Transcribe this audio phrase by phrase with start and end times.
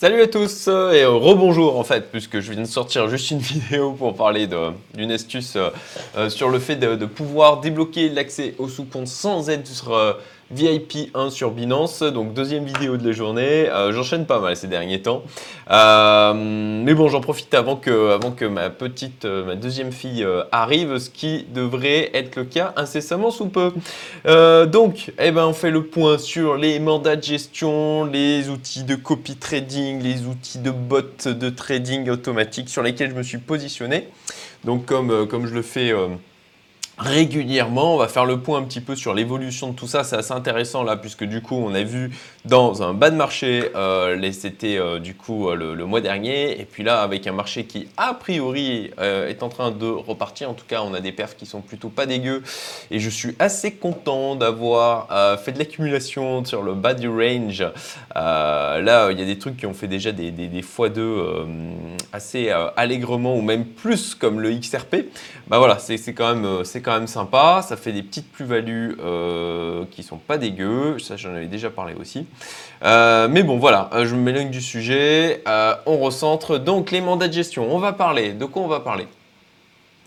[0.00, 3.38] Salut à tous euh, et rebonjour en fait, puisque je viens de sortir juste une
[3.40, 4.48] vidéo pour parler
[4.94, 5.70] d'une astuce euh,
[6.16, 11.28] euh, sur le fait de, de pouvoir débloquer l'accès au sous-compte sans être VIP 1
[11.28, 13.68] sur Binance, donc deuxième vidéo de la journée.
[13.68, 15.22] Euh, j'enchaîne pas mal ces derniers temps.
[15.70, 21.10] Euh, mais bon, j'en profite avant que, ma petite, euh, ma deuxième fille arrive, ce
[21.10, 23.72] qui devrait être le cas incessamment sous peu.
[24.66, 28.94] donc, eh ben, on fait le point sur les mandats de gestion, les outils de
[28.94, 34.08] copy trading, les outils de bot de trading automatique sur lesquels je me suis positionné.
[34.64, 35.92] Donc, comme je le fais
[36.98, 37.94] régulièrement.
[37.94, 40.04] On va faire le point un petit peu sur l'évolution de tout ça.
[40.04, 42.10] C'est assez intéressant là, puisque du coup, on a vu
[42.44, 46.60] dans un bas de marché, euh, c'était euh, du coup euh, le, mois dernier.
[46.60, 50.50] Et puis là, avec un marché qui, a priori, euh, est en train de repartir.
[50.50, 52.42] En tout cas, on a des perfs qui sont plutôt pas dégueux.
[52.90, 55.08] Et je suis assez content d'avoir
[55.40, 57.64] fait de l'accumulation sur le bas du range.
[58.14, 61.26] là, il y a des trucs qui ont fait déjà des, des, des x2
[62.12, 64.96] assez allègrement, ou même plus, comme le XRP.
[65.48, 66.64] Bah voilà, c'est quand même...
[66.88, 67.60] quand même sympa.
[67.62, 70.98] Ça fait des petites plus-values euh, qui sont pas dégueu.
[70.98, 72.26] Ça, j'en avais déjà parlé aussi.
[72.82, 75.44] Euh, mais bon, voilà, euh, je m'éloigne du sujet.
[75.84, 76.56] On recentre.
[76.56, 77.66] Donc, les mandats de gestion.
[77.70, 78.32] On va parler.
[78.32, 79.06] De quoi on va parler?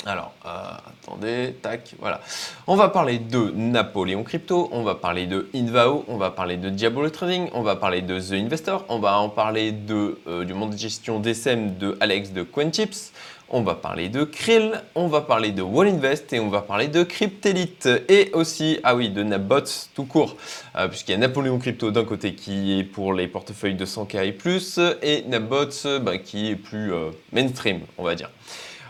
[0.08, 2.22] Alors, attendez, tac, voilà.
[2.66, 6.72] On va parler de Napoléon Crypto, on va parler de Invao, on va parler de
[6.72, 10.72] Diabolo Trading, on va parler de The Investor, on va en parler de, du monde
[10.72, 13.14] de gestion DSM de Alex de Quentips,
[13.52, 17.04] on va parler de Krill, on va parler de Wallinvest et on va parler de
[17.04, 20.38] Cryptelite et aussi, ah oui, de Nabots tout court,
[20.78, 24.26] euh, puisqu'il y a Napoléon Crypto d'un côté qui est pour les portefeuilles de 100K
[24.26, 28.30] et plus et Nabots bah, qui est plus euh, mainstream, on va dire.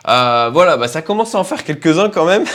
[0.08, 2.46] Euh, voilà, bah, ça commence à en faire quelques-uns quand même.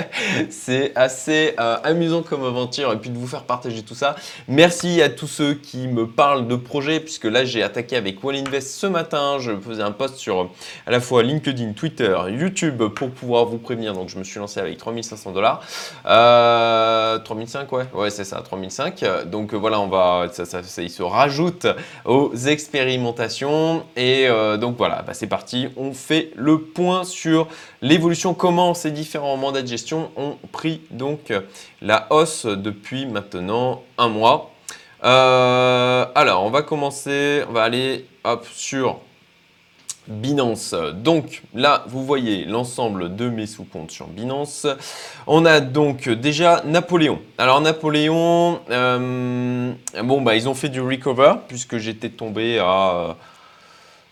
[0.50, 4.14] c'est assez euh, amusant comme aventure et puis de vous faire partager tout ça.
[4.48, 8.68] Merci à tous ceux qui me parlent de projets puisque là j'ai attaqué avec Wallinvest
[8.68, 9.38] ce matin.
[9.40, 10.50] Je faisais un post sur
[10.86, 13.94] à la fois LinkedIn, Twitter, YouTube pour pouvoir vous prévenir.
[13.94, 15.62] Donc je me suis lancé avec 3500 dollars.
[16.06, 19.04] Euh, 3005 ouais, ouais c'est ça, 3005.
[19.26, 21.66] Donc voilà, on va, ça, ça, ça, se rajoute
[22.04, 25.68] aux expérimentations et euh, donc voilà, bah, c'est parti.
[25.76, 27.48] On fait le point sur
[27.80, 31.32] l'évolution, comment ces différents mandats de gestion ont pris donc
[31.80, 34.52] la hausse depuis maintenant un mois.
[35.04, 39.00] Euh, alors, on va commencer, on va aller hop, sur
[40.08, 40.74] Binance.
[40.94, 44.66] Donc là, vous voyez l'ensemble de mes sous-comptes sur Binance.
[45.26, 47.20] On a donc déjà Napoléon.
[47.38, 49.72] Alors Napoléon, euh,
[50.02, 53.16] bon bah ils ont fait du recover puisque j'étais tombé à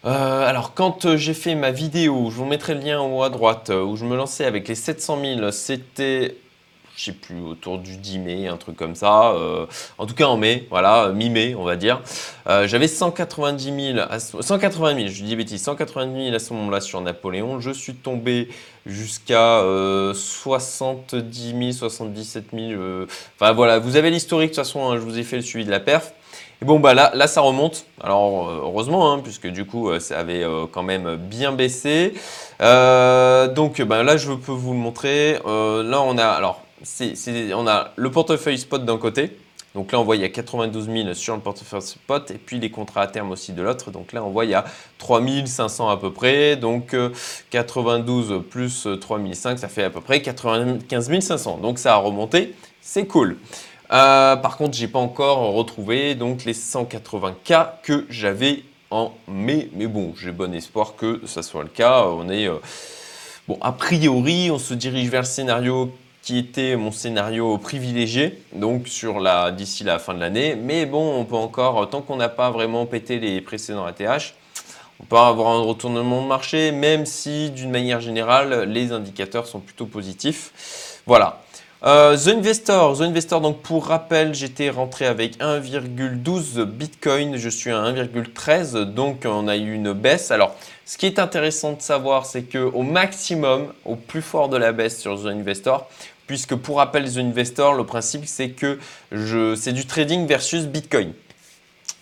[0.07, 3.23] euh, alors, quand euh, j'ai fait ma vidéo, je vous mettrai le lien en haut
[3.23, 6.39] à droite, euh, où je me lançais avec les 700 000, c'était,
[6.97, 9.35] je sais plus, autour du 10 mai, un truc comme ça.
[9.99, 12.01] en tout cas, en mai, voilà, mi-mai, on va dire.
[12.47, 13.99] J'avais 190 000,
[14.41, 17.61] 180 000, je dis bêtises, 180 000 à ce moment-là sur Napoléon.
[17.61, 18.49] Je suis tombé
[18.87, 19.63] jusqu'à
[20.15, 22.83] 70 000, 77 000.
[23.37, 25.65] Enfin, voilà, vous avez l'historique, de toute façon, hein, je vous ai fait le suivi
[25.65, 26.13] de la perf.
[26.63, 27.87] Et bon, bah là, là, ça remonte.
[28.03, 32.13] Alors, euh, heureusement, hein, puisque du coup, euh, ça avait euh, quand même bien baissé.
[32.61, 35.35] donc, bah, là, je peux vous le montrer.
[35.45, 36.61] là, on a, alors,
[37.55, 39.37] on a le portefeuille spot d'un côté.
[39.75, 42.59] Donc là, on voit il y a 92 000 sur le portefeuille spot et puis
[42.59, 43.91] les contrats à terme aussi de l'autre.
[43.93, 44.65] Donc là, on voit il y a
[44.99, 46.57] 3500 à peu près.
[46.57, 46.95] Donc
[47.51, 51.59] 92 plus 3005, ça fait à peu près 95 500.
[51.59, 53.39] Donc ça a remonté, c'est cool.
[53.93, 59.69] Euh, par contre, j'ai pas encore retrouvé donc les 180K que j'avais en mai.
[59.75, 62.05] Mais bon, j'ai bon espoir que ça soit le cas.
[62.05, 62.59] On est euh,
[63.49, 65.93] bon, a priori, on se dirige vers le scénario
[66.23, 70.55] qui était mon scénario privilégié, donc sur la d'ici la fin de l'année.
[70.55, 74.35] Mais bon, on peut encore, tant qu'on n'a pas vraiment pété les précédents ATH,
[75.01, 79.61] on peut avoir un retournement de marché, même si d'une manière générale, les indicateurs sont
[79.61, 81.01] plutôt positifs.
[81.07, 81.41] Voilà.
[81.83, 87.71] Euh, The Investor, The Investor, donc pour rappel, j'étais rentré avec 1,12 Bitcoin, je suis
[87.71, 90.31] à 1,13, donc on a eu une baisse.
[90.31, 90.55] Alors,
[90.85, 94.73] ce qui est intéressant de savoir, c'est que au maximum, au plus fort de la
[94.73, 95.89] baisse sur The Investor,
[96.27, 98.79] puisque pour rappel, The Investor, le principe c'est que
[99.57, 101.15] c'est du trading versus Bitcoin.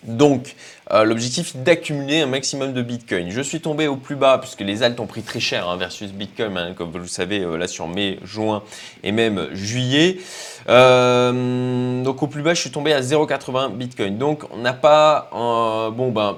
[0.04, 0.54] Donc,
[0.92, 3.30] euh, l'objectif d'accumuler un maximum de Bitcoin.
[3.30, 6.12] Je suis tombé au plus bas puisque les altes ont pris très cher hein, versus
[6.12, 8.62] Bitcoin, hein, comme vous le savez, euh, là sur mai, juin
[9.02, 10.18] et même juillet.
[10.68, 14.18] Euh, donc, au plus bas, je suis tombé à 0,80 Bitcoin.
[14.18, 15.28] Donc, on n'a pas...
[15.32, 16.36] bon, ben...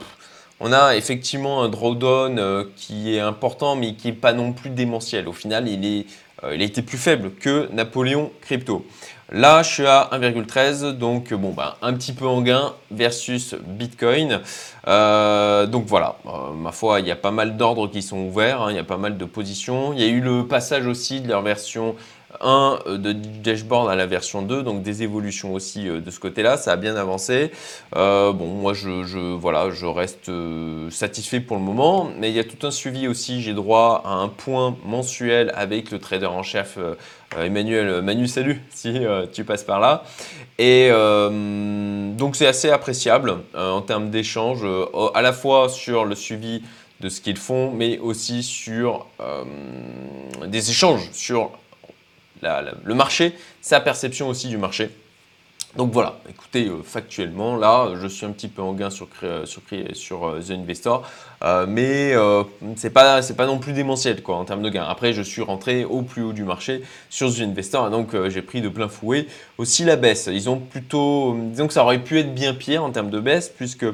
[0.63, 5.27] On a effectivement un drawdown qui est important, mais qui n'est pas non plus démentiel.
[5.27, 6.07] Au final, il
[6.43, 8.85] a été plus faible que Napoléon Crypto.
[9.33, 14.41] Là, je suis à 1,13, donc bon, bah, un petit peu en gain versus Bitcoin.
[14.89, 18.63] Euh, donc voilà, euh, ma foi, il y a pas mal d'ordres qui sont ouverts,
[18.63, 19.93] hein, il y a pas mal de positions.
[19.93, 21.95] Il y a eu le passage aussi de leur version
[22.41, 26.57] 1 euh, de dashboard à la version 2, donc des évolutions aussi de ce côté-là,
[26.57, 27.51] ça a bien avancé.
[27.93, 30.31] bon, moi je, voilà, je reste
[30.91, 34.13] satisfait pour le moment, mais il y a tout un suivi aussi, j'ai droit à
[34.15, 36.79] un point mensuel avec le trader en chef
[37.37, 40.05] euh, Emmanuel, euh, Manu, salut si euh, tu passes par là.
[40.59, 44.61] Et donc c'est assez appréciable en termes d'échange,
[45.15, 46.63] à la fois sur le suivi
[47.01, 49.07] de ce qu'ils font, mais aussi sur
[50.47, 51.53] des échanges sur
[52.43, 54.91] le marché, sa perception aussi du marché.
[55.77, 59.07] Donc voilà, écoutez, euh, factuellement, là, je suis un petit peu en gain sur,
[59.45, 61.09] sur, sur euh, The Investor,
[61.45, 62.13] euh, mais
[62.75, 64.87] c'est pas, pas non plus démentiel quoi, en termes de gains.
[64.89, 68.63] Après, je suis rentré au plus haut du marché sur The Investor, donc j'ai pris
[68.63, 69.27] de plein fouet
[69.59, 70.29] aussi la baisse.
[70.33, 73.49] Ils ont plutôt, disons que ça aurait pu être bien pire en termes de baisse,
[73.49, 73.87] puisque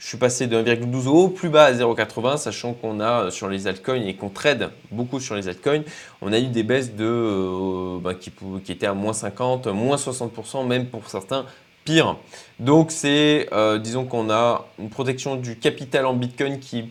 [0.00, 3.50] je suis passé de 1,12 au plus bas à 0,80, sachant qu'on a euh, sur
[3.50, 5.82] les altcoins et qu'on trade beaucoup sur les altcoins,
[6.22, 8.32] on a eu des baisses de, euh, bah, qui,
[8.72, 11.44] étaient à moins 50, moins 60%, même pour certains
[11.84, 12.16] pire.
[12.58, 16.90] Donc c'est, euh, disons qu'on a une protection du capital en Bitcoin qui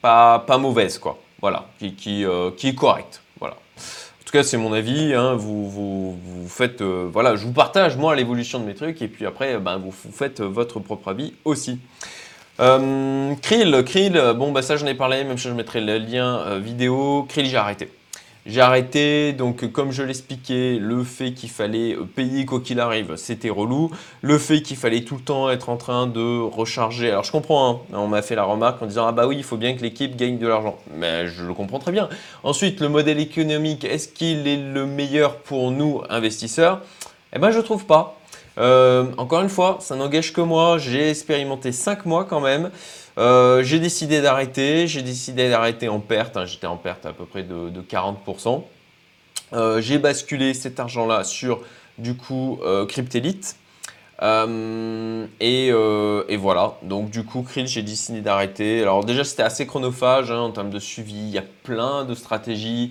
[0.00, 1.18] pas, pas mauvaise, quoi.
[1.40, 2.24] Voilà, qui, qui,
[2.56, 3.20] qui est correcte.
[3.40, 3.56] Voilà.
[4.26, 5.14] En tout cas, c'est mon avis.
[5.14, 5.34] Hein.
[5.36, 9.24] Vous, vous, faites, euh, voilà, je vous partage moi l'évolution de mes trucs et puis
[9.24, 11.78] après, ben, vous, faites votre propre avis aussi.
[12.58, 16.38] Euh, Krill, Krill, bon bah ça j'en ai parlé, même si je mettrai le lien
[16.38, 17.24] euh, vidéo.
[17.28, 17.88] Krill, j'ai arrêté.
[18.48, 23.50] J'ai arrêté, donc comme je l'expliquais, le fait qu'il fallait payer quoi qu'il arrive, c'était
[23.50, 23.90] relou.
[24.22, 27.10] Le fait qu'il fallait tout le temps être en train de recharger.
[27.10, 27.96] Alors je comprends, hein.
[27.98, 30.14] on m'a fait la remarque en disant Ah bah oui, il faut bien que l'équipe
[30.14, 30.78] gagne de l'argent.
[30.94, 32.08] Mais je le comprends très bien.
[32.44, 36.82] Ensuite, le modèle économique, est-ce qu'il est le meilleur pour nous, investisseurs?
[37.34, 38.16] Eh ben je trouve pas.
[38.58, 40.78] Euh, encore une fois, ça n'engage que moi.
[40.78, 42.70] J'ai expérimenté 5 mois quand même.
[43.18, 44.86] Euh, j'ai décidé d'arrêter.
[44.86, 46.36] J'ai décidé d'arrêter en perte.
[46.36, 46.44] Hein.
[46.44, 48.62] J'étais en perte à peu près de, 40%.
[49.52, 51.60] Euh, j'ai basculé cet argent-là sur
[51.98, 53.56] du coup Cryptelite.
[55.40, 55.70] Et,
[56.36, 58.82] voilà, donc du coup, Krill, j'ai décidé d'arrêter.
[58.82, 61.14] Alors déjà, c'était assez chronophage hein, en termes de suivi.
[61.14, 62.90] Il y a plein de stratégies.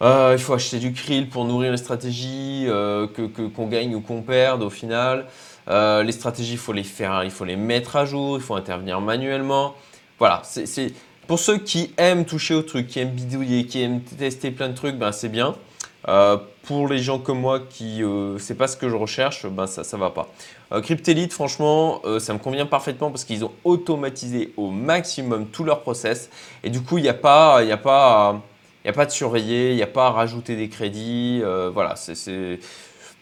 [0.00, 4.00] Euh, il faut acheter du krill pour nourrir les stratégies, euh, que, qu'on gagne ou
[4.00, 5.26] qu'on perde au final.
[5.68, 8.54] Euh, les stratégies, il faut les faire, il faut les mettre à jour, il faut
[8.54, 9.74] intervenir manuellement.
[10.18, 10.92] Voilà, c'est,
[11.26, 14.74] pour ceux qui aiment toucher au truc, qui aiment bidouiller, qui aiment tester plein de
[14.74, 15.54] trucs, ben c'est bien.
[16.62, 19.82] pour les gens comme moi qui ne c'est pas ce que je recherche, ben ça
[19.82, 20.28] ne va pas.
[20.80, 26.30] Cryptelite, franchement, ça me convient parfaitement parce qu'ils ont automatisé au maximum tout leur process
[26.64, 28.42] et du coup il n'y a pas, il a pas
[28.88, 31.40] n'y a pas de surveiller, il n'y a pas à rajouter des crédits.
[31.44, 32.58] Euh, voilà, c'est.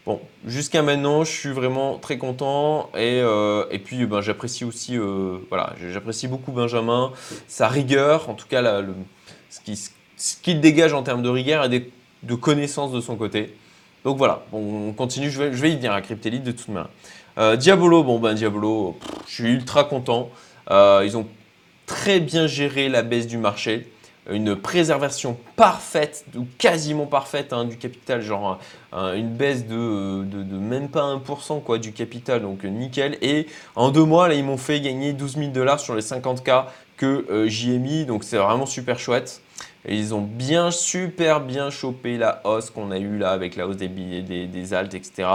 [0.06, 5.38] Bon, jusqu'à maintenant, je suis vraiment très content et, euh, puis ben, j'apprécie aussi, euh,
[5.48, 7.12] voilà, j'apprécie beaucoup Benjamin,
[7.48, 8.84] sa rigueur, en tout cas
[9.50, 11.90] ce qu'il dégage en termes de rigueur et
[12.22, 13.56] de connaissances de son côté.
[14.04, 17.56] Donc voilà, on continue, je vais, je vais y venir à Cryptelite de toute manière.
[17.58, 20.30] Diabolo, bon ben Diabolo, je suis ultra content.
[20.70, 21.26] ils ont
[21.86, 23.90] très bien géré la baisse du marché
[24.30, 28.58] une préservation parfaite ou quasiment parfaite hein, du capital, genre
[28.92, 30.24] une baisse de,
[30.58, 33.18] même pas 1% quoi, du capital, donc nickel.
[33.22, 36.64] Et en deux mois, là, ils m'ont fait gagner 12 000 dollars sur les 50K
[36.96, 39.42] que euh, j'y ai mis, donc c'est vraiment super chouette.
[39.88, 43.68] Et ils ont bien, super bien chopé la hausse qu'on a eue là avec la
[43.68, 45.28] hausse des billets, des, altes, etc.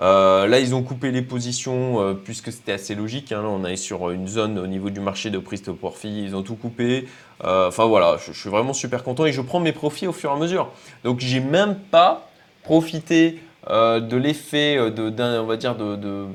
[0.00, 3.32] Euh, là, ils ont coupé les positions euh, puisque c'était assez logique.
[3.32, 3.42] Hein.
[3.42, 6.24] Là, on est sur une zone au niveau du marché de prise de profit.
[6.24, 7.06] Ils ont tout coupé.
[7.44, 10.30] Euh, enfin voilà, je, suis vraiment super content et je prends mes profits au fur
[10.30, 10.70] et à mesure.
[11.04, 12.30] Donc, j'ai même pas
[12.64, 16.26] profité de l'effet d'un, on va dire, de,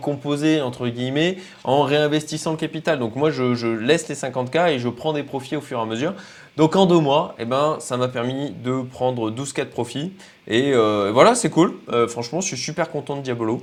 [0.00, 2.98] composé entre guillemets en réinvestissant le capital.
[2.98, 5.86] Donc moi je, laisse les 50K et je prends des profits au fur et à
[5.86, 6.14] mesure.
[6.56, 10.12] Donc en deux mois, eh ben, ça m'a permis de prendre 12 cas de profit.
[10.46, 11.74] Et euh, voilà, c'est cool.
[11.90, 13.62] Euh, franchement, je suis super content de Diabolo.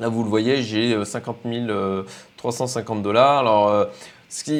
[0.00, 1.36] Là, vous le voyez, j'ai 50
[2.36, 3.38] 350 dollars.
[3.38, 3.86] Alors,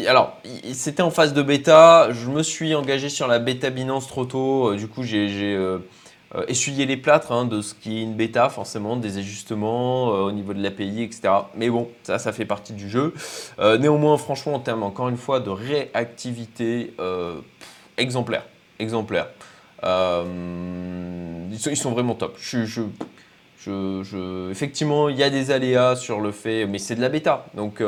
[0.06, 0.38] alors,
[0.72, 2.08] c'était en phase de bêta.
[2.12, 4.70] Je me suis engagé sur la bêta Binance trop tôt.
[4.70, 5.56] Euh, du coup, j'ai
[6.36, 10.22] euh, essuyer les plâtres hein, de ce qui est une bêta, forcément, des ajustements euh,
[10.22, 11.28] au niveau de l'API, etc.
[11.54, 13.14] Mais bon, ça, ça fait partie du jeu.
[13.60, 16.94] Euh, néanmoins, franchement, en termes, encore une fois, de réactivité
[17.96, 18.44] exemplaire.
[18.80, 19.28] Exemplaire.
[19.82, 22.36] Ils sont, vraiment top.
[24.50, 27.46] Effectivement, il y a des aléas sur le fait, mais c'est de la bêta.
[27.54, 27.82] Donc,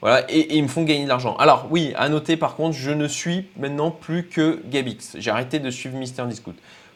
[0.00, 1.36] voilà, et, et, ils me font gagner de l'argent.
[1.36, 5.16] Alors oui, à noter par contre, je ne suis maintenant plus que Gabix.
[5.18, 6.54] J'ai arrêté de suivre Mister Discount.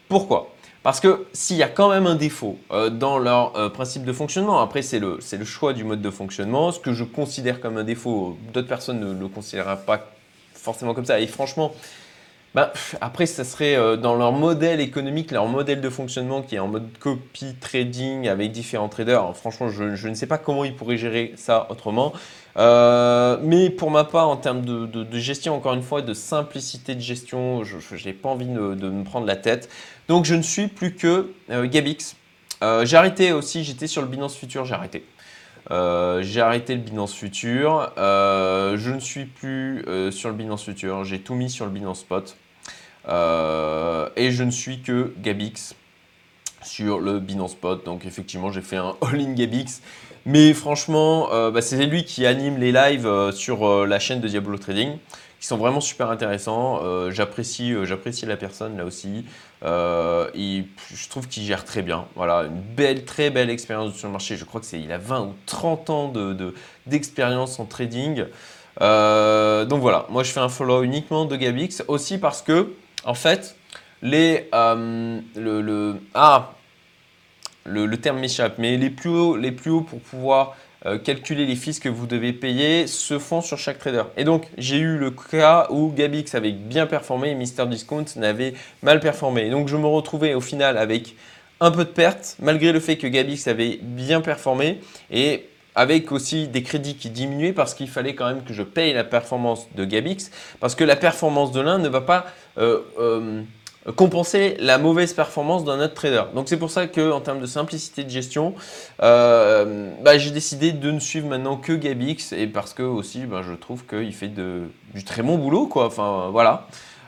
[0.09, 0.53] Pourquoi?
[0.83, 4.13] Parce que s'il y a quand même un défaut euh, dans leur euh, principe de
[4.13, 7.79] fonctionnement, après c'est le, le choix du mode de fonctionnement, ce que je considère comme
[7.79, 10.07] un défaut, d'autres personnes ne le considéreraient pas
[10.55, 11.21] forcément comme ça.
[11.21, 11.73] Et franchement,
[12.55, 16.61] bah, après, ça serait euh, dans leur modèle économique, leur modèle de fonctionnement qui est
[16.61, 19.37] en mode copy trading avec différents traders.
[19.37, 22.13] franchement, je, ne sais pas comment ils pourraient gérer ça autrement.
[22.57, 27.63] Mais pour ma part, en termes de, gestion, encore une fois, de simplicité de gestion,
[27.65, 29.69] je n'ai pas envie de, me prendre la tête.
[30.09, 32.17] Donc, je ne suis plus que euh, Gabix.
[32.61, 35.05] j'ai arrêté aussi, j'étais sur le Binance Future, j'ai arrêté.
[35.71, 37.93] Euh, j'ai arrêté le Binance Future.
[37.99, 41.05] Euh, je ne suis plus euh, sur le Binance Future.
[41.05, 42.37] J'ai tout mis sur le Binance Spot.
[43.07, 45.75] et je ne suis que Gabix
[46.63, 47.85] sur le Binance Spot.
[47.85, 49.83] Donc effectivement, j'ai fait un all-in Gabix.
[50.27, 54.99] Mais franchement, bah, c'est lui qui anime les lives sur la chaîne de Diablo Trading
[55.41, 56.81] qui sont vraiment super intéressants.
[56.83, 59.25] Euh, j'apprécie, euh, j'apprécie la personne là aussi.
[59.65, 62.07] Euh, je trouve qu'il gère très bien.
[62.17, 64.37] Voilà, une belle, très belle expérience sur le marché.
[64.37, 66.55] Je crois que c'est, il a 20 ou 30 ans de,
[66.87, 68.25] d'expérience en trading.
[68.81, 72.73] donc voilà, moi je fais un follow uniquement de Gabix aussi parce que
[73.05, 73.57] en fait
[74.03, 76.53] les le, le, ah
[77.69, 80.57] le, terme m'échappe, mais les plus hauts, les plus hauts pour pouvoir
[80.87, 84.05] euh, calculer les fees que vous devez payer se font sur chaque trader.
[84.17, 88.55] Et donc, j'ai eu le cas où Gabix avait bien performé et Mister Discount n'avait
[88.83, 89.47] mal performé.
[89.47, 91.17] Et donc, je me retrouvais au final avec
[91.61, 96.49] un peu de perte, malgré le fait que Gabix avait bien performé et avec aussi
[96.49, 99.85] des crédits qui diminuaient parce qu'il fallait quand même que je paye la performance de
[99.85, 102.27] Gabix parce que la performance de l'un ne va pas
[102.59, 103.43] euh, euh,
[103.97, 106.25] compenser la mauvaise performance d'un autre trader.
[106.35, 108.55] Donc c'est pour ça que en termes de simplicité de gestion,
[109.03, 113.43] euh, bah, j'ai décidé de ne suivre maintenant que Gabix et parce que aussi bah,
[113.47, 115.71] je trouve qu'il fait du très bon boulot
[116.31, 116.67] voilà.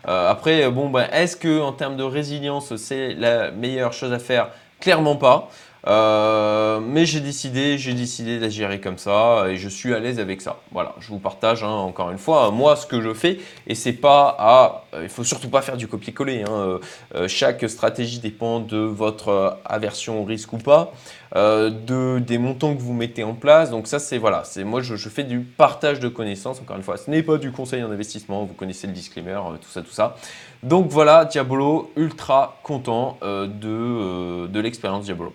[0.09, 4.19] Euh, après bon bah, est-ce que en termes de résilience c'est la meilleure chose à
[4.19, 4.49] faire?
[4.81, 5.51] Clairement pas.
[5.87, 10.43] Euh, mais j'ai décidé, j'ai décidé de comme ça et je suis à l'aise avec
[10.43, 10.59] ça.
[10.73, 13.95] Voilà, je vous partage hein, encore une fois moi ce que je fais et c'est
[13.95, 16.43] pas à, il faut surtout pas faire du copier-coller.
[16.43, 16.79] Hein.
[17.15, 20.93] Euh, chaque stratégie dépend de votre aversion au risque ou pas,
[21.37, 23.71] euh, de des montants que vous mettez en place.
[23.71, 26.61] Donc ça c'est voilà, c'est moi je, fais du partage de connaissances.
[26.61, 28.45] Encore une fois, ce n'est pas du conseil en investissement.
[28.45, 30.17] Vous connaissez le disclaimer, tout ça, tout ça.
[30.63, 35.33] Donc voilà, Diabolo, ultra content de, de l'expérience Diabolo.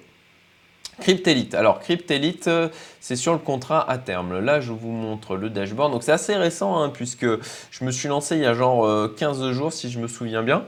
[1.00, 1.54] Cryptelite.
[1.56, 2.70] Alors, Cryptelite, euh,
[3.02, 4.40] c'est sur le contrat à terme.
[4.40, 5.92] Là, je vous montre le dashboard.
[5.92, 9.42] Donc, c'est assez récent, hein, puisque je me suis lancé il y a genre 15
[9.42, 10.64] euh, jours, si je me souviens bien.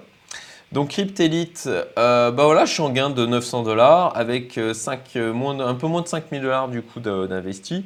[0.73, 5.75] Donc, Cryptelite, euh, bah voilà, je suis en gain de 900 dollars avec 5, un
[5.75, 7.85] peu moins de 5000 dollars du coup d'investi,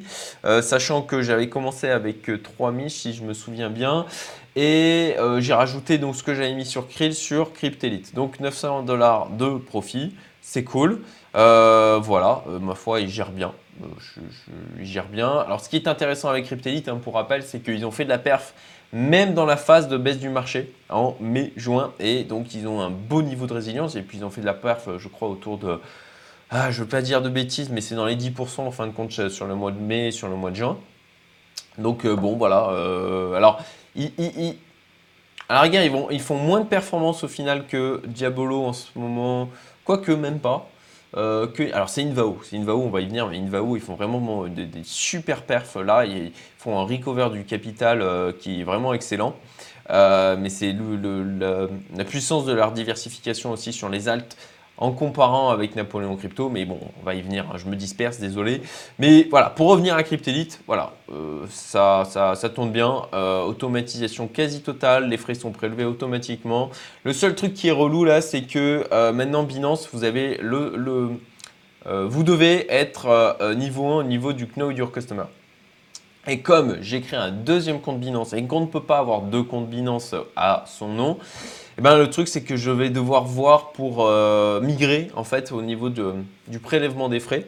[0.62, 4.04] sachant que j'avais commencé avec 3000 si je me souviens bien.
[4.56, 8.16] Et j'ai rajouté donc ce que j'avais mis sur Krill sur Cryptelite.
[8.16, 11.02] Donc 900 dollars de profit, c'est cool.
[11.34, 13.52] Euh, voilà, euh, ma foi, ils gèrent bien.
[13.82, 13.86] Euh,
[14.78, 15.30] ils gèrent bien.
[15.38, 18.10] Alors, ce qui est intéressant avec Cryptelite, hein, pour rappel, c'est qu'ils ont fait de
[18.10, 18.54] la perf
[18.94, 21.94] même dans la phase de baisse du marché en mai, juin.
[21.98, 23.96] Et donc, ils ont un beau niveau de résilience.
[23.96, 25.80] Et puis, ils ont fait de la perf, je crois, autour de.
[26.50, 28.86] Ah, je ne veux pas dire de bêtises, mais c'est dans les 10% en fin
[28.86, 30.76] de compte sur le mois de mai sur le mois de juin.
[31.78, 32.68] Donc, bon, voilà.
[33.34, 33.62] alors,
[33.96, 34.12] ils,
[35.48, 39.48] à la ils, ils font moins de performance au final que Diabolo en ce moment,
[39.84, 40.68] quoique même pas.
[41.16, 44.46] Euh, alors c'est Invao, c'est Invao, on va y venir, mais Invao, ils font vraiment
[44.48, 49.36] des, super perfs là, ils font un recover du capital euh, qui est vraiment excellent.
[49.90, 54.36] Euh, mais c'est la, puissance de leur diversification aussi sur les altes
[54.78, 58.18] en comparant avec Napoléon Crypto, mais bon, on va y venir, hein, je me disperse,
[58.18, 58.62] désolé.
[58.98, 60.92] Mais voilà, pour revenir à Cryptelite, voilà,
[61.48, 63.02] ça, ça, tourne bien,
[63.46, 66.70] automatisation quasi totale, les frais sont prélevés automatiquement.
[67.04, 71.10] Le seul truc qui est relou là, c'est que maintenant Binance, vous avez le, le
[72.06, 75.24] vous devez être niveau 1 au niveau du Know Your Customer.
[76.26, 79.42] Et comme j'ai créé un deuxième compte Binance et qu'on ne peut pas avoir deux
[79.42, 81.18] comptes Binance à son nom,
[81.78, 85.52] eh ben, le truc c'est que je vais devoir voir pour euh, migrer en fait
[85.52, 87.46] au niveau du prélèvement des frais.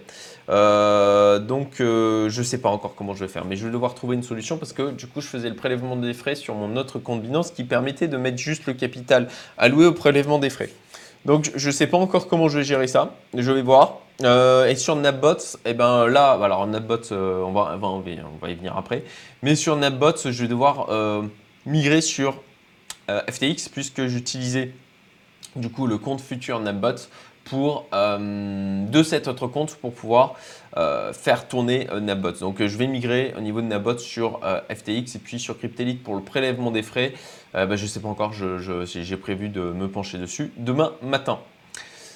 [0.50, 3.73] Euh, donc euh, je ne sais pas encore comment je vais faire, mais je vais
[3.73, 6.54] devoir trouver une solution parce que du coup je faisais le prélèvement des frais sur
[6.54, 9.28] mon autre compte Binance qui permettait de mettre juste le capital
[9.59, 10.71] alloué au prélèvement des frais.
[11.26, 14.00] Donc je ne sais pas encore comment je vais gérer ça, je vais voir.
[14.21, 19.02] Et sur Napbots, eh ben là, alors on, va, on, va, y venir après.
[19.43, 20.88] Mais sur Napbots, je vais devoir
[21.66, 22.35] migrer sur
[23.09, 24.73] FTX puisque j'utilisais
[25.57, 27.09] du coup le compte futur Napbots
[27.45, 30.35] pour de cet autre compte pour pouvoir
[31.13, 32.41] faire tourner Napbots.
[32.41, 36.15] Donc je vais migrer au niveau de Napbots sur FTX et puis sur Cryptelite pour
[36.15, 37.13] le prélèvement des frais.
[37.53, 41.39] Bah, je ne sais pas encore, j'ai prévu de me pencher dessus demain matin.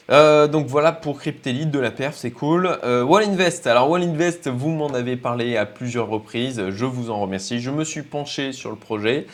[0.09, 2.79] donc voilà pour Cryptelite de la perf, c'est cool.
[2.85, 7.21] Wall Invest, alors Wall Invest, vous m'en avez parlé à plusieurs reprises, je vous en
[7.21, 7.61] remercie.
[7.61, 9.27] Je me suis penché sur le projet,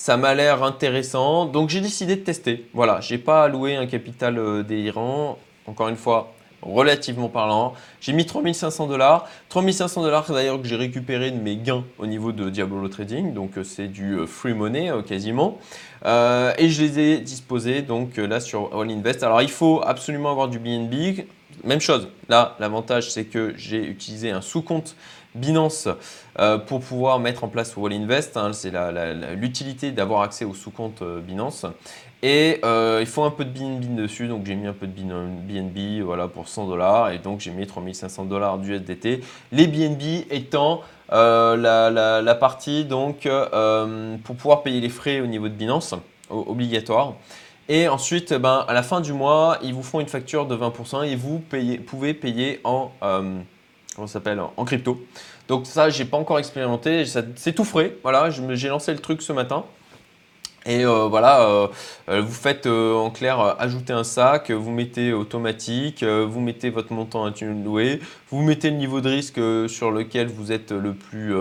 [0.00, 2.66] ça m'a l'air intéressant, donc j'ai décidé de tester.
[2.72, 5.36] Voilà, j'ai pas alloué un capital délirant.
[5.66, 7.74] Encore une fois, relativement parlant.
[8.00, 9.28] J'ai mis 3500 dollars.
[9.50, 13.34] 3500 dollars d'ailleurs que j'ai récupéré de mes gains au niveau de Diablo Trading.
[13.34, 15.58] Donc euh, c'est du euh, free money euh, quasiment.
[16.02, 19.22] et je les ai disposés donc là sur All Invest.
[19.22, 21.26] Alors il faut absolument avoir du BNB.
[21.62, 22.08] Même chose.
[22.30, 24.96] Là, l'avantage c'est que j'ai utilisé un sous-compte
[25.34, 25.88] Binance
[26.66, 28.36] pour pouvoir mettre en place All Invest.
[28.36, 28.52] Hein.
[28.52, 28.72] c'est
[29.34, 31.66] l'utilité d'avoir accès au sous-compte Binance.
[32.22, 34.92] Et euh, il faut un peu de BNB dessus, donc j'ai mis un peu de
[34.92, 39.22] BNB voilà, pour 100 dollars et donc j'ai mis 3500 dollars d'USDT.
[39.52, 40.82] Les BNB étant
[41.12, 45.94] euh, la, partie donc euh, pour pouvoir payer les frais au niveau de Binance,
[46.28, 47.14] obligatoire.
[47.70, 51.06] Et ensuite, ben, à la fin du mois, ils vous font une facture de 20%
[51.06, 51.40] et vous
[51.86, 52.90] pouvez payer en,
[54.06, 55.00] s'appelle, en crypto.
[55.48, 57.96] Donc ça, j'ai pas encore expérimenté, c'est tout frais.
[58.02, 59.64] Voilà, j'ai lancé le truc ce matin.
[60.66, 61.68] Et euh, voilà, euh,
[62.10, 67.24] euh, vous faites en clair ajouter un sac, vous mettez automatique, vous mettez votre montant
[67.24, 71.34] à louer, vous mettez le niveau de risque sur lequel vous êtes le plus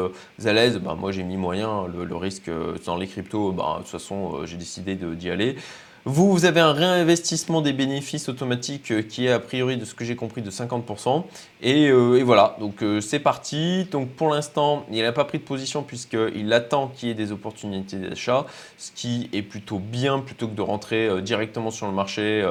[0.46, 0.78] à l'aise.
[0.80, 2.50] Ben, moi j'ai mis moyen, le, risque
[2.86, 5.58] dans les cryptos, ben, de toute façon j'ai décidé d'y aller.
[6.06, 10.06] Vous, avez un réinvestissement des bénéfices automatiques euh, qui est a priori de ce que
[10.06, 11.24] j'ai compris de 50%.
[11.66, 13.86] Euh, et, voilà, donc euh, c'est parti.
[13.92, 17.32] Donc pour l'instant, il n'a pas pris de position puisqu'il attend qu'il y ait des
[17.32, 18.46] opportunités d'achat,
[18.78, 22.46] ce qui est plutôt bien plutôt que de rentrer directement sur le marché.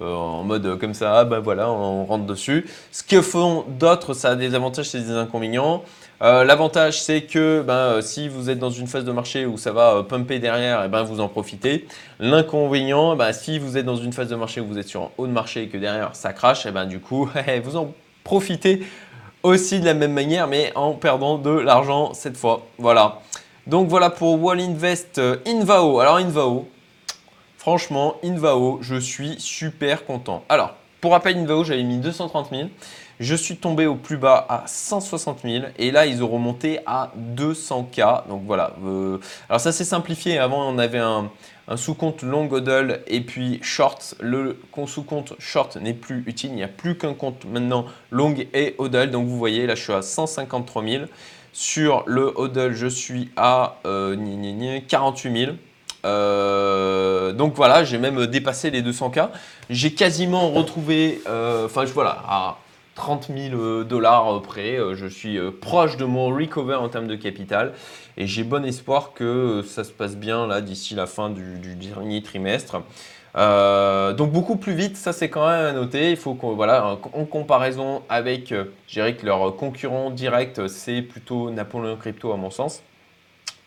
[0.00, 2.66] en mode comme ça, ah ben voilà, on rentre dessus.
[2.92, 5.82] Ce que font d'autres, ça a des avantages et des inconvénients.
[6.22, 9.58] Euh, l'avantage, c'est que ben, euh, si vous êtes dans une phase de marché où
[9.58, 11.86] ça va euh, pumper derrière, eh ben, vous en profitez.
[12.20, 15.10] L'inconvénient, ben, si vous êtes dans une phase de marché où vous êtes sur un
[15.18, 17.28] haut de marché et que derrière ça crache, eh ben, du coup,
[17.64, 17.92] vous en
[18.22, 18.86] profitez
[19.42, 22.62] aussi de la même manière, mais en perdant de l'argent cette fois.
[22.78, 23.20] Voilà.
[23.66, 26.00] Donc voilà pour Wall Invest Invao.
[26.00, 26.68] Alors Invao,
[27.58, 30.44] franchement, Invao, je suis super content.
[30.48, 32.68] Alors, pour rappel, Invao, j'avais mis 230 000.
[33.20, 37.12] Je suis tombé au plus bas à 160 000 et là ils ont remonté à
[37.36, 38.26] 200K.
[38.28, 38.74] Donc voilà.
[38.84, 40.38] Euh, alors ça s'est simplifié.
[40.38, 41.30] Avant on avait un,
[41.76, 44.16] sous-compte long hodl et puis short.
[44.20, 46.50] Le sous-compte short n'est plus utile.
[46.50, 49.10] Il n'y a plus qu'un compte maintenant long et hodl.
[49.10, 51.04] Donc vous voyez là je suis à 153 000.
[51.52, 55.52] Sur le hodl je suis à 48 euh, 000.
[56.04, 59.28] Euh, donc voilà, j'ai même dépassé les 200K.
[59.70, 62.58] J'ai quasiment retrouvé, enfin voilà, à
[62.94, 64.76] 30 000 euh, dollars près.
[64.76, 67.72] Euh, je suis euh, proche de mon recover en termes de capital
[68.16, 72.22] et j'ai bon espoir que ça se passe bien là d'ici la fin du, dernier
[72.22, 72.82] trimestre.
[73.34, 76.10] donc beaucoup plus vite, ça c'est quand même à noter.
[76.10, 81.50] Il faut qu'on voilà en comparaison avec, je dirais que leur concurrent direct, c'est plutôt
[81.50, 82.82] Napoléon Crypto à mon sens.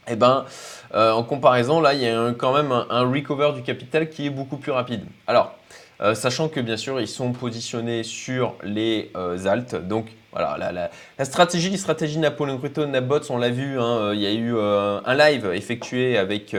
[0.10, 0.46] Et eh ben,
[0.94, 4.30] en comparaison, là, il y a quand même un, un, recover du capital qui est
[4.30, 5.04] beaucoup plus rapide.
[5.28, 5.57] Alors,
[6.01, 9.38] euh, sachant que bien sûr ils sont positionnés sur les euh.
[9.81, 14.21] Donc voilà, la, stratégie, les stratégies Napoléon Crypto, Nabots, on l'a vu, hein, euh, il
[14.21, 16.55] y a eu un live effectué avec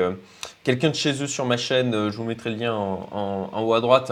[0.64, 3.80] quelqu'un de chez eux sur ma chaîne, je vous mettrai le lien en, haut à
[3.80, 4.10] droite,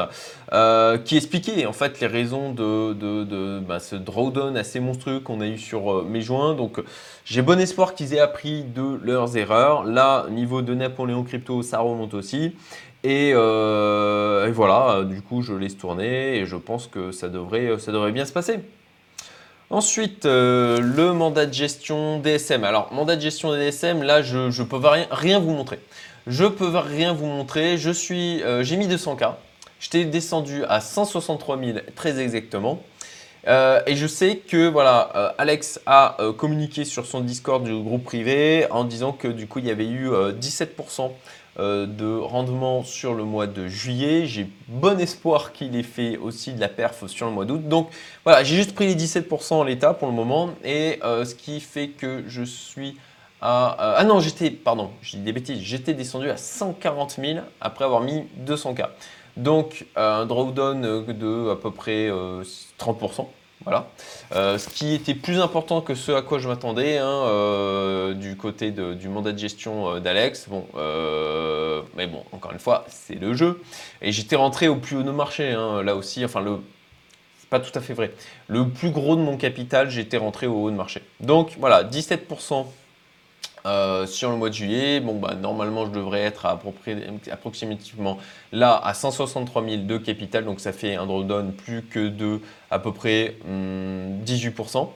[1.04, 5.58] qui expliquait en fait les raisons de, bah, ce drawdown assez monstrueux qu'on a eu
[5.58, 6.54] sur mes joints.
[6.54, 6.80] Donc
[7.24, 9.82] j'ai bon espoir qu'ils aient appris de leurs erreurs.
[9.82, 12.54] Là, niveau de Napoléon Crypto, ça remonte aussi.
[13.06, 17.76] Euh, et, voilà, du coup, je laisse tourner et je pense que ça devrait,
[18.12, 18.60] bien se passer.
[19.68, 22.64] Ensuite, euh, le mandat de gestion DSM.
[22.64, 25.80] Alors, mandat de gestion DSM, là, je ne peux rien, rien, vous montrer.
[26.26, 27.76] Je peux rien vous montrer.
[27.76, 29.34] Je suis, euh, j'ai mis 200K.
[29.80, 32.82] J'étais descendu à 163 000 très exactement.
[33.46, 38.84] et je sais que voilà, Alex a communiqué sur son Discord du groupe privé en
[38.84, 41.08] disant que du coup il y avait eu 17% euh,
[41.58, 44.26] de rendement sur le mois de juillet.
[44.26, 47.66] J'ai bon espoir qu'il ait fait aussi de la perf sur le mois d'août.
[47.68, 47.90] Donc
[48.24, 50.50] voilà, j'ai juste pris les 17% en l'état pour le moment.
[50.64, 52.96] Et euh, ce qui fait que je suis
[53.40, 53.72] à...
[53.72, 58.00] Euh, ah non, j'étais, pardon, j'ai des bêtises, j'étais descendu à 140 000 après avoir
[58.00, 58.88] mis 200K.
[59.36, 62.10] Donc un drawdown de à peu près
[62.78, 63.26] 30%.
[63.64, 63.88] Voilà.
[64.32, 68.36] Euh, ce qui était plus important que ce à quoi je m'attendais hein, euh, du
[68.36, 70.48] côté du mandat de gestion euh, d'Alex.
[70.48, 70.66] Bon,
[71.96, 73.62] mais bon, encore une fois, c'est le jeu.
[74.02, 76.24] Et j'étais rentré au plus haut de marché, hein, là aussi.
[76.24, 76.58] Enfin, le,
[77.50, 78.12] pas tout à fait vrai.
[78.48, 81.02] Le plus gros de mon capital, j'étais rentré au haut de marché.
[81.20, 82.66] Donc voilà, 17%
[83.66, 86.60] Euh, sur le mois de juillet, bon, bah, normalement, je devrais être à
[87.32, 88.18] approximativement
[88.52, 92.78] là à 163 000 de capital, donc ça fait un drawdown plus que de à
[92.78, 94.88] peu près 18%, hum,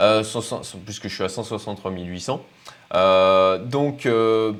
[0.00, 0.22] euh,
[0.86, 2.40] puisque je suis à 163 800.
[2.94, 4.08] Euh, donc,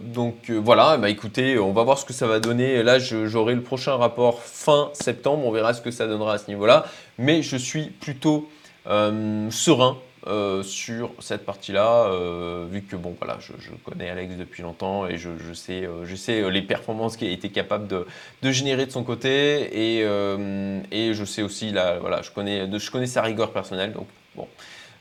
[0.03, 2.83] donc voilà, bah, écoutez, on va voir ce que ça va donner.
[2.83, 6.49] Là, j'aurai le prochain rapport fin septembre, on verra ce que ça donnera à ce
[6.49, 6.85] niveau-là.
[7.17, 8.51] Mais je suis plutôt
[8.85, 13.53] serein euh, sur cette partie-là, euh, vu que bon, voilà, je,
[13.85, 17.51] connais Alex depuis longtemps et je, sais, euh, je sais les performances qu'il a été
[17.51, 18.07] capable de,
[18.43, 19.29] de, générer de son côté
[19.73, 20.01] et,
[20.91, 24.49] et je sais aussi, là, voilà, je connais, je connais sa rigueur personnelle, donc bon,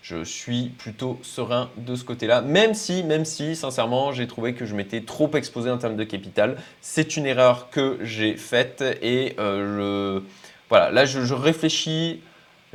[0.04, 4.66] je suis plutôt serein de ce côté-là, même si, même si, sincèrement, j'ai trouvé que
[4.66, 6.58] je m'étais trop exposé en termes de capital.
[6.82, 10.22] C'est une erreur que j'ai faite et je,
[10.70, 12.22] voilà, là, je réfléchis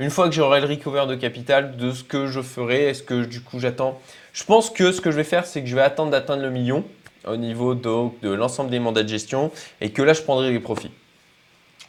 [0.01, 3.25] une fois que j'aurai le recover de capital, de ce que je ferai, est-ce que
[3.25, 4.01] du coup j'attends?
[4.33, 6.51] Je pense que ce que je vais faire, c'est que je vais attendre d'atteindre le
[6.51, 6.85] million
[7.27, 9.51] au niveau de l'ensemble des mandats de gestion
[9.83, 10.91] et que là je prendrai les profits.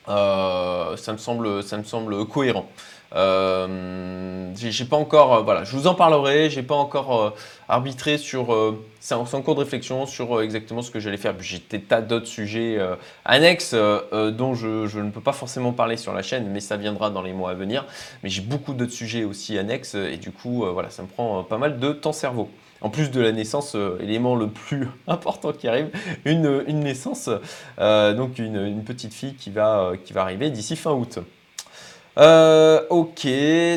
[0.09, 2.67] Euh, ça, me semble, cohérent.
[3.13, 6.49] Euh, euh, je vous en parlerai.
[6.49, 7.35] J'ai pas encore
[7.67, 8.75] arbitré sur.
[8.99, 11.33] C'est en, cours de réflexion sur exactement ce que j'allais faire.
[11.39, 12.79] J'ai des tas d'autres sujets
[13.25, 17.09] annexes dont je, je, ne peux pas forcément parler sur la chaîne, mais ça viendra
[17.09, 17.85] dans les mois à venir.
[18.23, 21.57] Mais j'ai beaucoup d'autres sujets aussi annexes et du coup, voilà, ça me prend pas
[21.57, 22.49] mal de temps cerveau.
[22.82, 25.89] En plus de la naissance, élément le plus important qui arrive,
[26.26, 27.30] une, naissance,
[27.78, 31.20] donc une, petite fille qui va, qui va arriver d'ici fin août.
[32.17, 33.26] Euh, ok,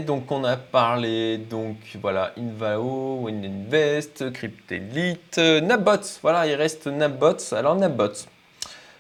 [0.05, 7.53] donc on a parlé, donc voilà, Invao, WinInvest, Cryptelite, Nabbots, voilà, il reste Nabbots.
[7.53, 8.27] Alors Nabbots,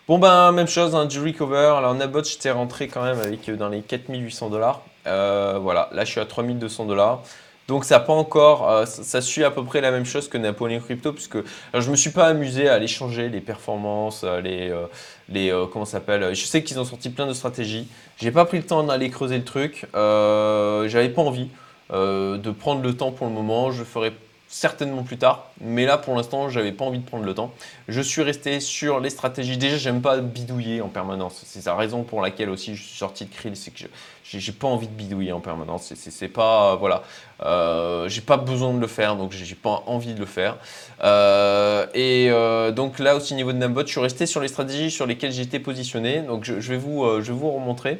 [0.06, 1.74] bon ben même chose, hein, du recover.
[1.76, 4.82] Alors Nabbots, j'étais rentré quand même avec euh, dans les 4800 dollars.
[5.08, 7.22] Euh, voilà, là je suis à 3200 dollars.
[7.66, 10.80] Donc ça pas encore, euh, ça, suit à peu près la même chose que Napoléon
[10.80, 11.38] Crypto, puisque
[11.72, 14.86] je me suis pas amusé à aller changer les performances, euh, les, euh,
[15.30, 16.34] les comment s'appelle.
[16.34, 17.88] Je sais qu'ils ont sorti plein de stratégies.
[18.18, 19.86] J'ai pas pris le temps d'aller creuser le truc.
[19.94, 21.48] J'avais pas envie
[21.90, 23.72] de prendre le temps pour le moment.
[23.72, 24.12] Je ferai
[24.54, 25.50] certainement plus tard.
[25.60, 27.52] Mais là, pour l'instant, j'avais pas envie de prendre le temps.
[27.88, 29.58] Je suis resté sur les stratégies.
[29.58, 31.42] Déjà, j'aime pas bidouiller en permanence.
[31.44, 33.80] C'est la raison pour laquelle aussi je suis sorti de Krill, c'est que
[34.22, 35.92] j'ai pas envie de bidouiller en permanence.
[35.96, 37.02] C'est pas voilà,
[37.42, 40.56] euh, j'ai pas besoin de le faire, donc j'ai pas envie de le faire.
[41.02, 44.92] Euh, et euh, donc là aussi, niveau de Nambot, je suis resté sur les stratégies
[44.92, 46.20] sur lesquelles j'étais positionné.
[46.20, 47.98] Donc je, vais vous, je vais vous remontrer.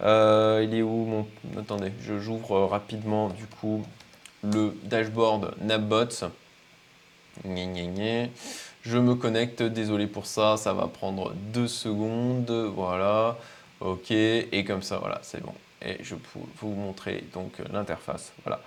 [0.00, 1.26] il est où mon
[1.56, 3.84] Attendez, je j'ouvre rapidement du coup
[4.52, 6.28] le dashboard NapBots.
[7.44, 12.50] Je me connecte, désolé pour ça, ça va prendre deux secondes.
[12.74, 13.38] Voilà,
[13.80, 15.54] ok, et comme ça, voilà, c'est bon.
[15.86, 18.32] Et je peux vous montrer donc l'interface.
[18.44, 18.60] Voilà.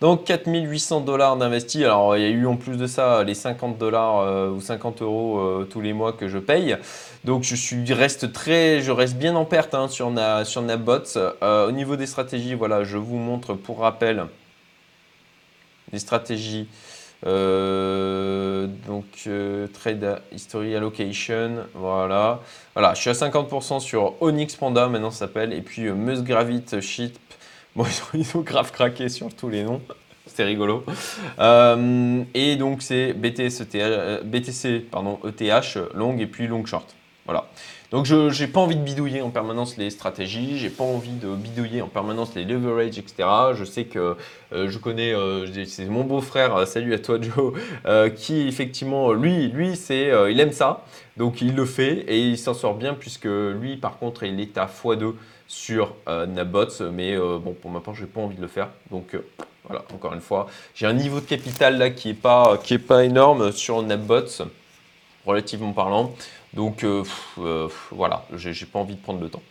[0.00, 1.84] Donc 4800 dollars d'investi.
[1.84, 5.02] Alors il y a eu en plus de ça les 50 dollars euh, ou 50
[5.02, 6.76] euros euh, tous les mois que je paye.
[7.24, 10.42] Donc je suis reste très, je reste bien en perte hein, sur, na.
[10.42, 14.24] Euh, au niveau des stratégies, voilà, je vous montre pour rappel
[15.92, 16.68] des stratégies.
[17.24, 22.40] Euh, donc euh, trade history allocation, voilà.
[22.74, 25.94] Voilà, je suis à 50% sur Onyx Panda, maintenant ça s'appelle, et puis euh.
[27.74, 29.80] Bon, ils ont, grave craqué sur tous les noms.
[30.26, 30.84] C'était rigolo.
[32.34, 36.94] et donc c'est BTC, BTC pardon, ETH, long et puis long short.
[37.24, 37.46] Voilà.
[37.92, 41.28] Donc je n'ai pas envie de bidouiller en permanence les stratégies, j'ai pas envie de
[41.34, 43.28] bidouiller en permanence les leverage, etc.
[43.52, 44.16] Je sais que
[44.54, 47.52] euh, je connais, euh, c'est mon beau-frère, euh, salut à toi Joe,
[48.16, 50.86] qui effectivement, lui, lui c'est, il aime ça,
[51.18, 54.56] donc il le fait et il s'en sort bien puisque lui, par contre, il est
[54.56, 55.12] à x2
[55.46, 59.14] sur Nabots, mais bon, pour ma part, j'ai pas envie de le faire, donc
[59.64, 63.52] voilà, encore une fois, j'ai un niveau de capital là qui est pas, pas énorme
[63.52, 64.44] sur Nabots,
[65.26, 66.14] relativement parlant.
[66.54, 67.02] Donc euh,
[67.38, 69.42] euh, voilà, j'ai pas envie de prendre le temps.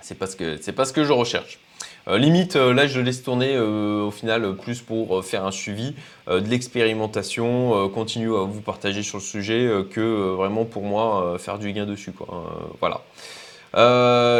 [0.00, 1.58] C'est parce que c'est pas ce que je recherche.
[2.08, 5.94] Euh, limite, là, je laisse tourner au final plus pour faire un suivi
[6.28, 11.72] de l'expérimentation, continuer à vous partager sur le sujet que vraiment pour moi faire du
[11.72, 12.12] gain dessus.
[12.12, 12.72] Quoi.
[12.80, 13.02] voilà.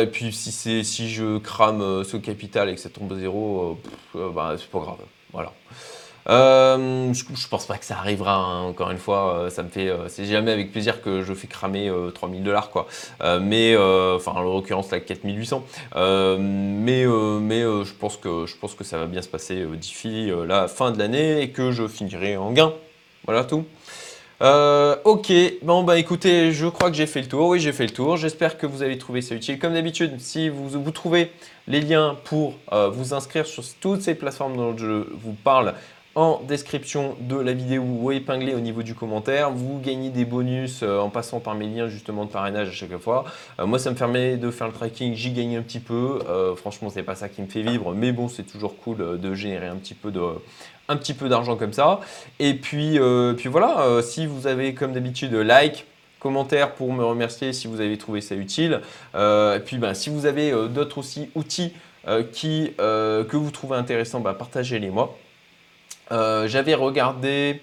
[0.02, 3.78] et puis si, si je crame ce capital et que ça tombe à zéro,
[4.14, 4.98] bah, c'est pas grave.
[5.32, 5.52] Voilà.
[6.28, 9.88] Euh, je, pense pas que ça arrivera, hein, encore une fois, euh, ça me fait,
[9.88, 12.86] euh, c'est jamais avec plaisir que je fais cramer 3000 dollars quoi.
[13.40, 15.64] mais, enfin en l'occurrence là 4800.
[15.94, 20.68] mais mais je, pense que, je pense que ça va bien se passer d'ici la
[20.68, 22.72] fin de l'année et que je finirai en gain.
[23.24, 23.64] Voilà tout.
[24.40, 25.32] ok,
[25.62, 27.48] bon bah écoutez, je crois que j'ai fait le tour.
[27.48, 28.16] Oui, j'ai fait le tour.
[28.16, 29.58] J'espère que vous avez trouvé ça utile.
[29.58, 31.32] Comme d'habitude, si vous, vous trouvez
[31.66, 35.74] les liens pour vous inscrire sur toutes ces plateformes dont je vous parle
[36.14, 39.50] en description de la vidéo ou épinglé au niveau du commentaire.
[39.50, 42.96] Vous gagnez des bonus euh, en passant par mes liens justement de parrainage à chaque
[42.98, 43.24] fois.
[43.58, 46.20] Euh, moi, ça me permet de faire le tracking, j'y gagne un petit peu.
[46.28, 49.34] Euh, franchement, c'est pas ça qui me fait vivre, mais bon, c'est toujours cool de
[49.34, 50.20] générer un petit peu de
[50.88, 52.00] un petit peu d'argent comme ça.
[52.38, 52.98] Et puis,
[53.36, 55.86] puis voilà, si vous avez comme d'habitude like,
[56.18, 58.80] commentaire pour me remercier si vous avez trouvé ça utile.
[59.14, 61.72] et puis ben, si vous avez d'autres aussi outils
[62.32, 65.16] qui, que vous trouvez intéressants, ben, partagez-les moi.
[66.10, 67.60] Euh, j'avais regardé.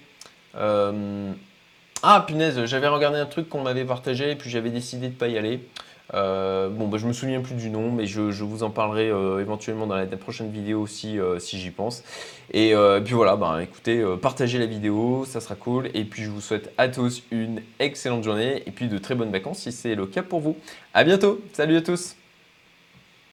[0.56, 1.32] Euh,
[2.02, 5.18] ah punaise, j'avais regardé un truc qu'on m'avait partagé et puis j'avais décidé de ne
[5.18, 5.60] pas y aller.
[6.12, 9.08] Euh, bon, bah, je me souviens plus du nom, mais je, vous en parlerai
[9.40, 12.02] éventuellement dans la, prochaine vidéo aussi si j'y pense.
[12.52, 12.74] Et
[13.04, 15.90] puis voilà, bah, écoutez, partagez la vidéo, ça sera cool.
[15.94, 19.30] Et puis je vous souhaite à tous une excellente journée et puis de très bonnes
[19.30, 20.56] vacances si c'est le cas pour vous.
[20.94, 22.16] À bientôt, salut à tous